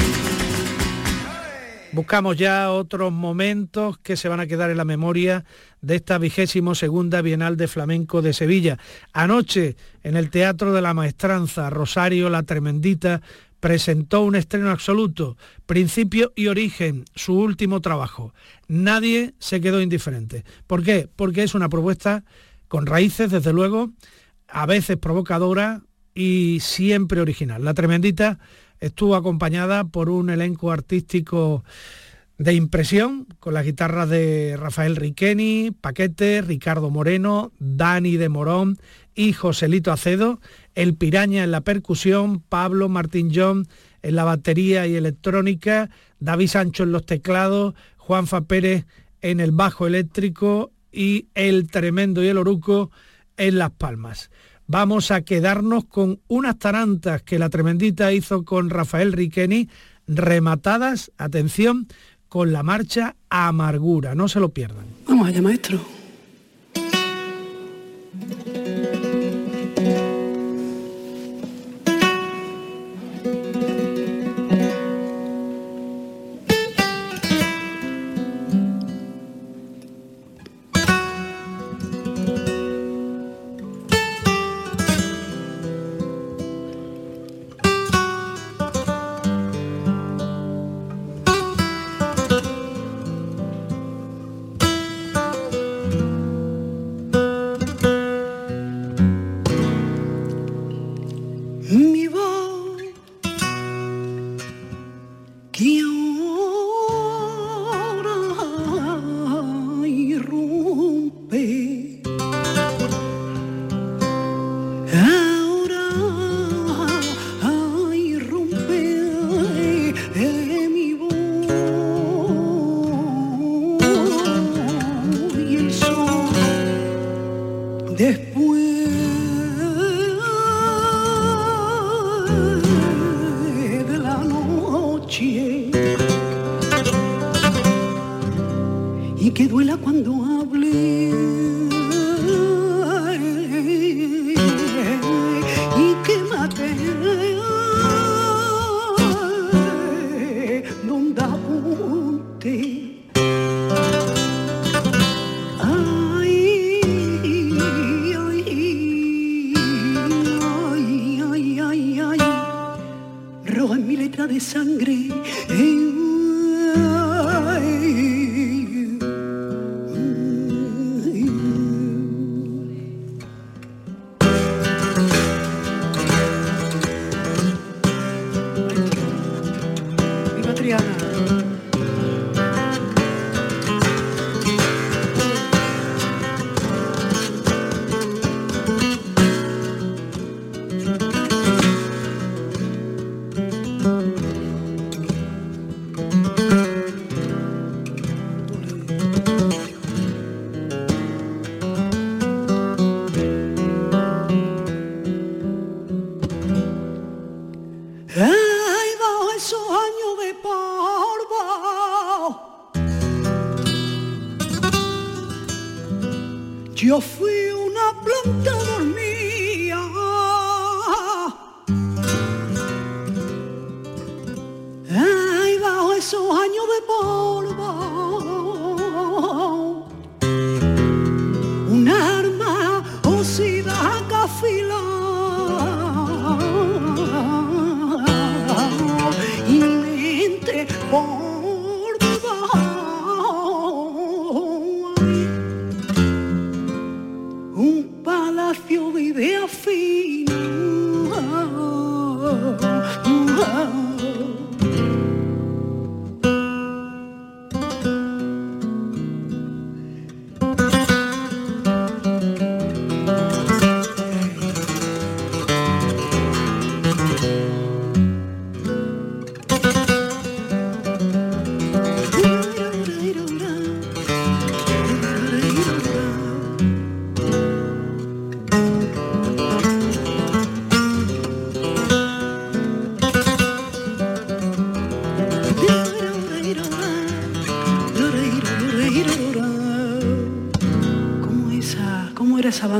Buscamos 1.92 2.38
ya 2.38 2.72
otros 2.72 3.12
momentos 3.12 3.98
que 3.98 4.16
se 4.16 4.30
van 4.30 4.40
a 4.40 4.46
quedar 4.46 4.70
en 4.70 4.78
la 4.78 4.86
memoria 4.86 5.44
de 5.82 5.96
esta 5.96 6.16
vigésimo 6.16 6.74
segunda 6.74 7.20
Bienal 7.20 7.58
de 7.58 7.68
Flamenco 7.68 8.22
de 8.22 8.32
Sevilla. 8.32 8.78
Anoche, 9.12 9.76
en 10.02 10.16
el 10.16 10.30
Teatro 10.30 10.72
de 10.72 10.80
la 10.80 10.94
Maestranza, 10.94 11.68
Rosario 11.68 12.30
La 12.30 12.44
Tremendita 12.44 13.20
presentó 13.60 14.22
un 14.22 14.34
estreno 14.34 14.70
absoluto, 14.70 15.36
principio 15.66 16.32
y 16.36 16.46
origen, 16.46 17.04
su 17.14 17.38
último 17.38 17.82
trabajo. 17.82 18.32
Nadie 18.66 19.34
se 19.40 19.60
quedó 19.60 19.82
indiferente. 19.82 20.46
¿Por 20.66 20.82
qué? 20.82 21.06
Porque 21.14 21.42
es 21.42 21.54
una 21.54 21.68
propuesta 21.68 22.24
con 22.68 22.86
raíces, 22.86 23.30
desde 23.30 23.52
luego, 23.52 23.90
a 24.48 24.66
veces 24.66 24.96
provocadora 24.96 25.82
y 26.14 26.58
siempre 26.60 27.20
original. 27.20 27.64
La 27.64 27.74
Tremendita 27.74 28.38
estuvo 28.80 29.14
acompañada 29.14 29.84
por 29.84 30.08
un 30.10 30.30
elenco 30.30 30.72
artístico 30.72 31.64
de 32.38 32.54
impresión, 32.54 33.26
con 33.40 33.54
las 33.54 33.64
guitarras 33.64 34.08
de 34.08 34.56
Rafael 34.56 34.94
Riqueni, 34.96 35.72
Paquete, 35.72 36.40
Ricardo 36.40 36.88
Moreno, 36.88 37.52
Dani 37.58 38.16
de 38.16 38.28
Morón 38.28 38.78
y 39.14 39.32
Joselito 39.32 39.90
Acedo, 39.90 40.40
El 40.76 40.94
Piraña 40.94 41.42
en 41.42 41.50
la 41.50 41.62
percusión, 41.62 42.40
Pablo 42.40 42.88
Martín 42.88 43.32
John 43.34 43.66
en 44.02 44.14
la 44.14 44.22
batería 44.22 44.86
y 44.86 44.94
electrónica, 44.94 45.90
David 46.20 46.48
Sancho 46.48 46.84
en 46.84 46.92
los 46.92 47.04
teclados, 47.04 47.74
Juanfa 47.96 48.42
Pérez 48.42 48.86
en 49.20 49.40
el 49.40 49.50
bajo 49.50 49.88
eléctrico 49.88 50.70
y 50.92 51.26
El 51.34 51.68
Tremendo 51.68 52.22
y 52.22 52.28
el 52.28 52.38
Oruco 52.38 52.92
en 53.38 53.58
las 53.58 53.70
palmas. 53.70 54.30
Vamos 54.66 55.10
a 55.10 55.22
quedarnos 55.22 55.86
con 55.86 56.20
unas 56.28 56.58
tarantas 56.58 57.22
que 57.22 57.38
la 57.38 57.48
Tremendita 57.48 58.12
hizo 58.12 58.44
con 58.44 58.68
Rafael 58.68 59.12
Riqueni, 59.12 59.70
rematadas, 60.06 61.10
atención, 61.16 61.88
con 62.28 62.52
la 62.52 62.62
marcha 62.62 63.16
Amargura. 63.30 64.14
No 64.14 64.28
se 64.28 64.40
lo 64.40 64.50
pierdan. 64.50 64.84
Vamos 65.06 65.28
allá, 65.28 65.40
maestro. 65.40 65.97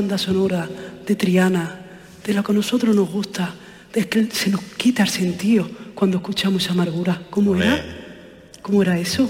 Banda 0.09 0.17
sonora 0.17 0.67
de 1.05 1.15
Triana, 1.15 1.81
de 2.25 2.33
lo 2.33 2.41
que 2.41 2.51
a 2.51 2.55
nosotros 2.55 2.95
nos 2.95 3.11
gusta, 3.11 3.53
de 3.93 4.09
que 4.09 4.25
se 4.31 4.49
nos 4.49 4.59
quita 4.75 5.03
el 5.03 5.09
sentido 5.09 5.69
cuando 5.93 6.17
escuchamos 6.17 6.63
esa 6.63 6.73
amargura. 6.73 7.21
¿Cómo 7.29 7.55
era? 7.55 7.85
¿Cómo 8.63 8.81
era 8.81 8.97
eso? 8.97 9.29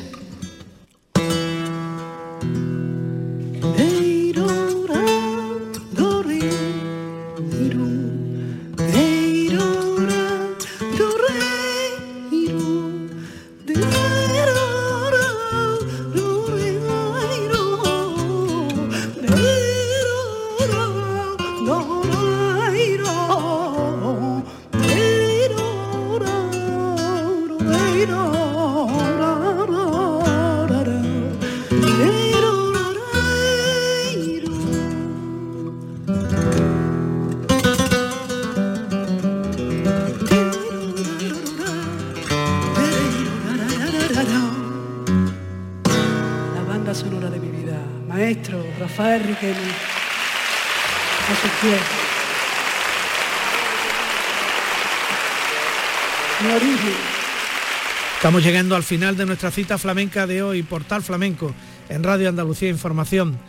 Estamos 58.30 58.46
llegando 58.46 58.76
al 58.76 58.84
final 58.84 59.18
de 59.18 59.26
nuestra 59.26 59.50
cita 59.50 59.80
flamenca 59.80 60.28
de 60.28 60.44
hoy, 60.44 60.62
Portal 60.62 61.02
Flamenco, 61.02 61.52
en 61.90 62.04
Radio 62.04 62.30
Andalucía 62.30 62.70
Información. 62.70 63.40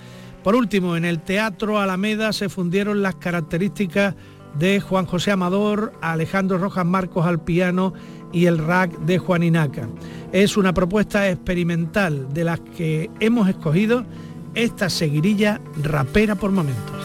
Por 0.42 0.54
último, 0.54 0.96
en 0.96 1.04
el 1.04 1.20
Teatro 1.20 1.78
Alameda 1.78 2.32
se 2.32 2.48
fundieron 2.48 3.02
las 3.02 3.16
características 3.16 4.14
de 4.58 4.80
Juan 4.80 5.04
José 5.04 5.32
Amador, 5.32 5.92
Alejandro 6.00 6.56
Rojas 6.56 6.86
Marcos 6.86 7.26
al 7.26 7.44
piano 7.44 7.92
y 8.32 8.46
el 8.46 8.56
rack 8.56 8.98
de 9.00 9.18
Juan 9.18 9.42
Inaca. 9.42 9.86
Es 10.32 10.56
una 10.56 10.72
propuesta 10.72 11.28
experimental 11.28 12.32
de 12.32 12.44
las 12.44 12.60
que 12.60 13.10
hemos 13.20 13.50
escogido 13.50 14.06
esta 14.54 14.88
seguirilla 14.88 15.60
rapera 15.82 16.36
por 16.36 16.52
momentos. 16.52 16.99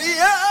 Y 0.00 0.43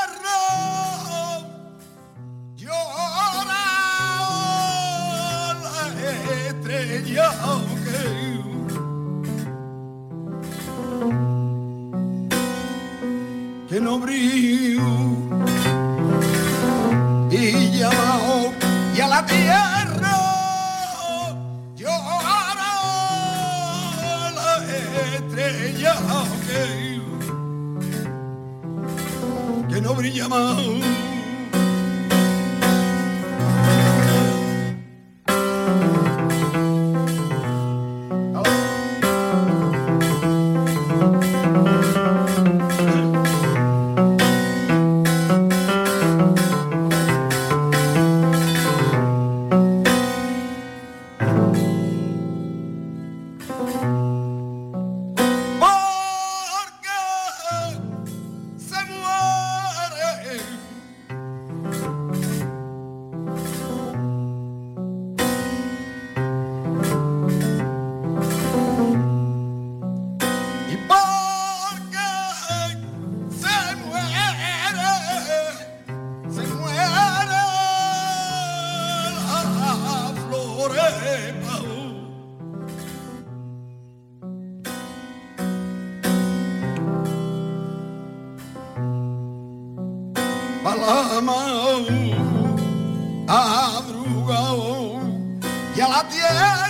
y 95.76 95.82
a 95.82 95.88
la 95.90 96.08
tierra 96.08 96.70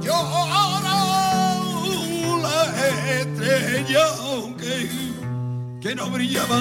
llora 0.00 1.58
la 2.40 3.20
estrella 3.20 4.06
que, 4.58 4.88
que 5.80 5.94
no 5.94 6.08
brillaba. 6.10 6.60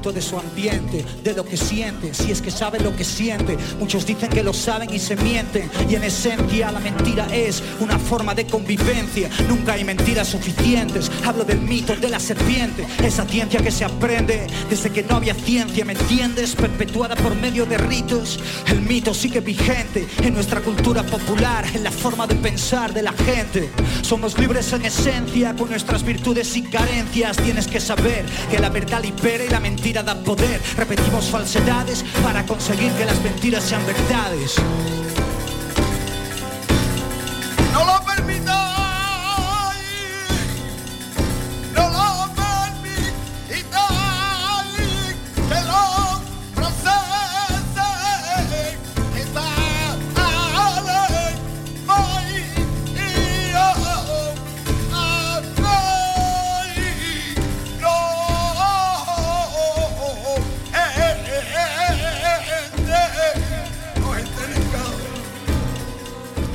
De 0.00 0.22
su 0.22 0.38
ambiente, 0.38 1.04
de 1.22 1.34
lo 1.34 1.44
que 1.44 1.58
siente, 1.58 2.14
si 2.14 2.32
es 2.32 2.40
que 2.40 2.50
sabe 2.50 2.80
lo 2.80 2.96
que 2.96 3.04
siente. 3.04 3.58
Muchos 3.78 4.06
dicen 4.06 4.30
que 4.30 4.42
lo 4.42 4.54
saben 4.54 4.92
y 4.94 4.98
se 4.98 5.14
mienten, 5.16 5.70
y 5.90 5.94
en 5.94 6.04
esencia 6.04 6.72
la 6.72 6.80
mentira 6.80 7.26
es 7.30 7.62
una 7.80 7.98
forma 7.98 8.34
de 8.34 8.46
convivencia. 8.46 9.28
Nunca 9.46 9.74
hay 9.74 9.84
mentiras 9.84 10.28
suficientes. 10.28 11.10
Hablo 11.26 11.44
del 11.44 11.60
mito 11.60 11.94
de 11.94 12.08
la 12.08 12.18
serpiente, 12.18 12.86
esa 13.04 13.26
ciencia 13.26 13.60
que 13.60 13.70
se 13.70 13.84
aprende 13.84 14.46
desde 14.70 14.90
que 14.90 15.02
no 15.02 15.16
había 15.16 15.34
ciencia, 15.34 15.84
¿me 15.84 15.92
entiendes? 15.92 16.54
Perpetuada 16.54 17.14
por 17.16 17.34
medio 17.34 17.66
de 17.66 17.76
ritos. 17.76 18.40
El 18.68 18.80
mito 18.80 19.12
sigue 19.12 19.40
vigente 19.40 20.08
en 20.22 20.32
nuestra 20.32 20.60
cultura 20.60 21.02
popular, 21.02 21.66
en 21.74 21.84
la 21.84 21.90
forma 21.90 22.26
de 22.26 22.36
pensar 22.36 22.94
de 22.94 23.02
la 23.02 23.12
gente. 23.12 23.70
Somos 24.00 24.38
libres 24.38 24.72
en 24.72 24.86
esencia, 24.86 25.54
con 25.54 25.68
nuestras 25.68 26.02
virtudes 26.02 26.56
y 26.56 26.62
carencias. 26.62 27.36
Tienes 27.36 27.66
que 27.66 27.80
saber 27.80 28.24
que 28.50 28.58
la 28.58 28.70
verdad 28.70 29.02
libera 29.02 29.44
y 29.44 29.48
la 29.48 29.60
mentira 29.60 29.89
da 29.92 30.14
poder. 30.14 30.60
Repetimos 30.76 31.26
falsedades 31.26 32.04
para 32.22 32.46
conseguir 32.46 32.92
que 32.92 33.04
las 33.04 33.20
mentiras 33.22 33.64
sean 33.64 33.84
verdades. 33.84 34.56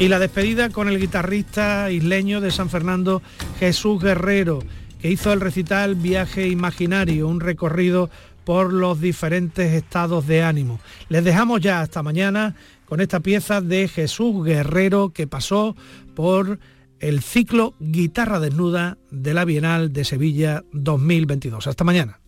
Y 0.06 0.08
la 0.08 0.20
despedida 0.20 0.70
con 0.70 0.88
el 0.88 1.00
guitarrista 1.00 1.90
isleño 1.90 2.40
de 2.40 2.52
San 2.52 2.70
Fernando, 2.70 3.24
Jesús 3.58 4.00
Guerrero, 4.00 4.60
que 5.02 5.10
hizo 5.10 5.34
el 5.34 5.42
recital 5.42 5.96
Viaje 5.96 6.48
Imaginario, 6.48 7.28
un 7.28 7.40
recorrido 7.40 8.12
por 8.44 8.72
los 8.72 9.02
diferentes 9.02 9.74
estados 9.74 10.28
de 10.28 10.44
ánimo. 10.44 10.80
Les 11.10 11.24
dejamos 11.24 11.60
ya 11.60 11.82
hasta 11.82 12.04
mañana 12.04 12.54
con 12.86 13.02
esta 13.02 13.20
pieza 13.20 13.62
de 13.62 13.88
Jesús 13.88 14.46
Guerrero 14.46 15.10
que 15.10 15.26
pasó 15.26 15.76
por 16.14 16.60
el 17.00 17.24
ciclo 17.24 17.74
Guitarra 17.80 18.40
Desnuda 18.40 19.00
de 19.10 19.34
la 19.34 19.44
Bienal 19.44 19.92
de 19.92 20.06
Sevilla 20.06 20.64
2022. 20.72 21.66
Hasta 21.66 21.84
mañana. 21.84 22.20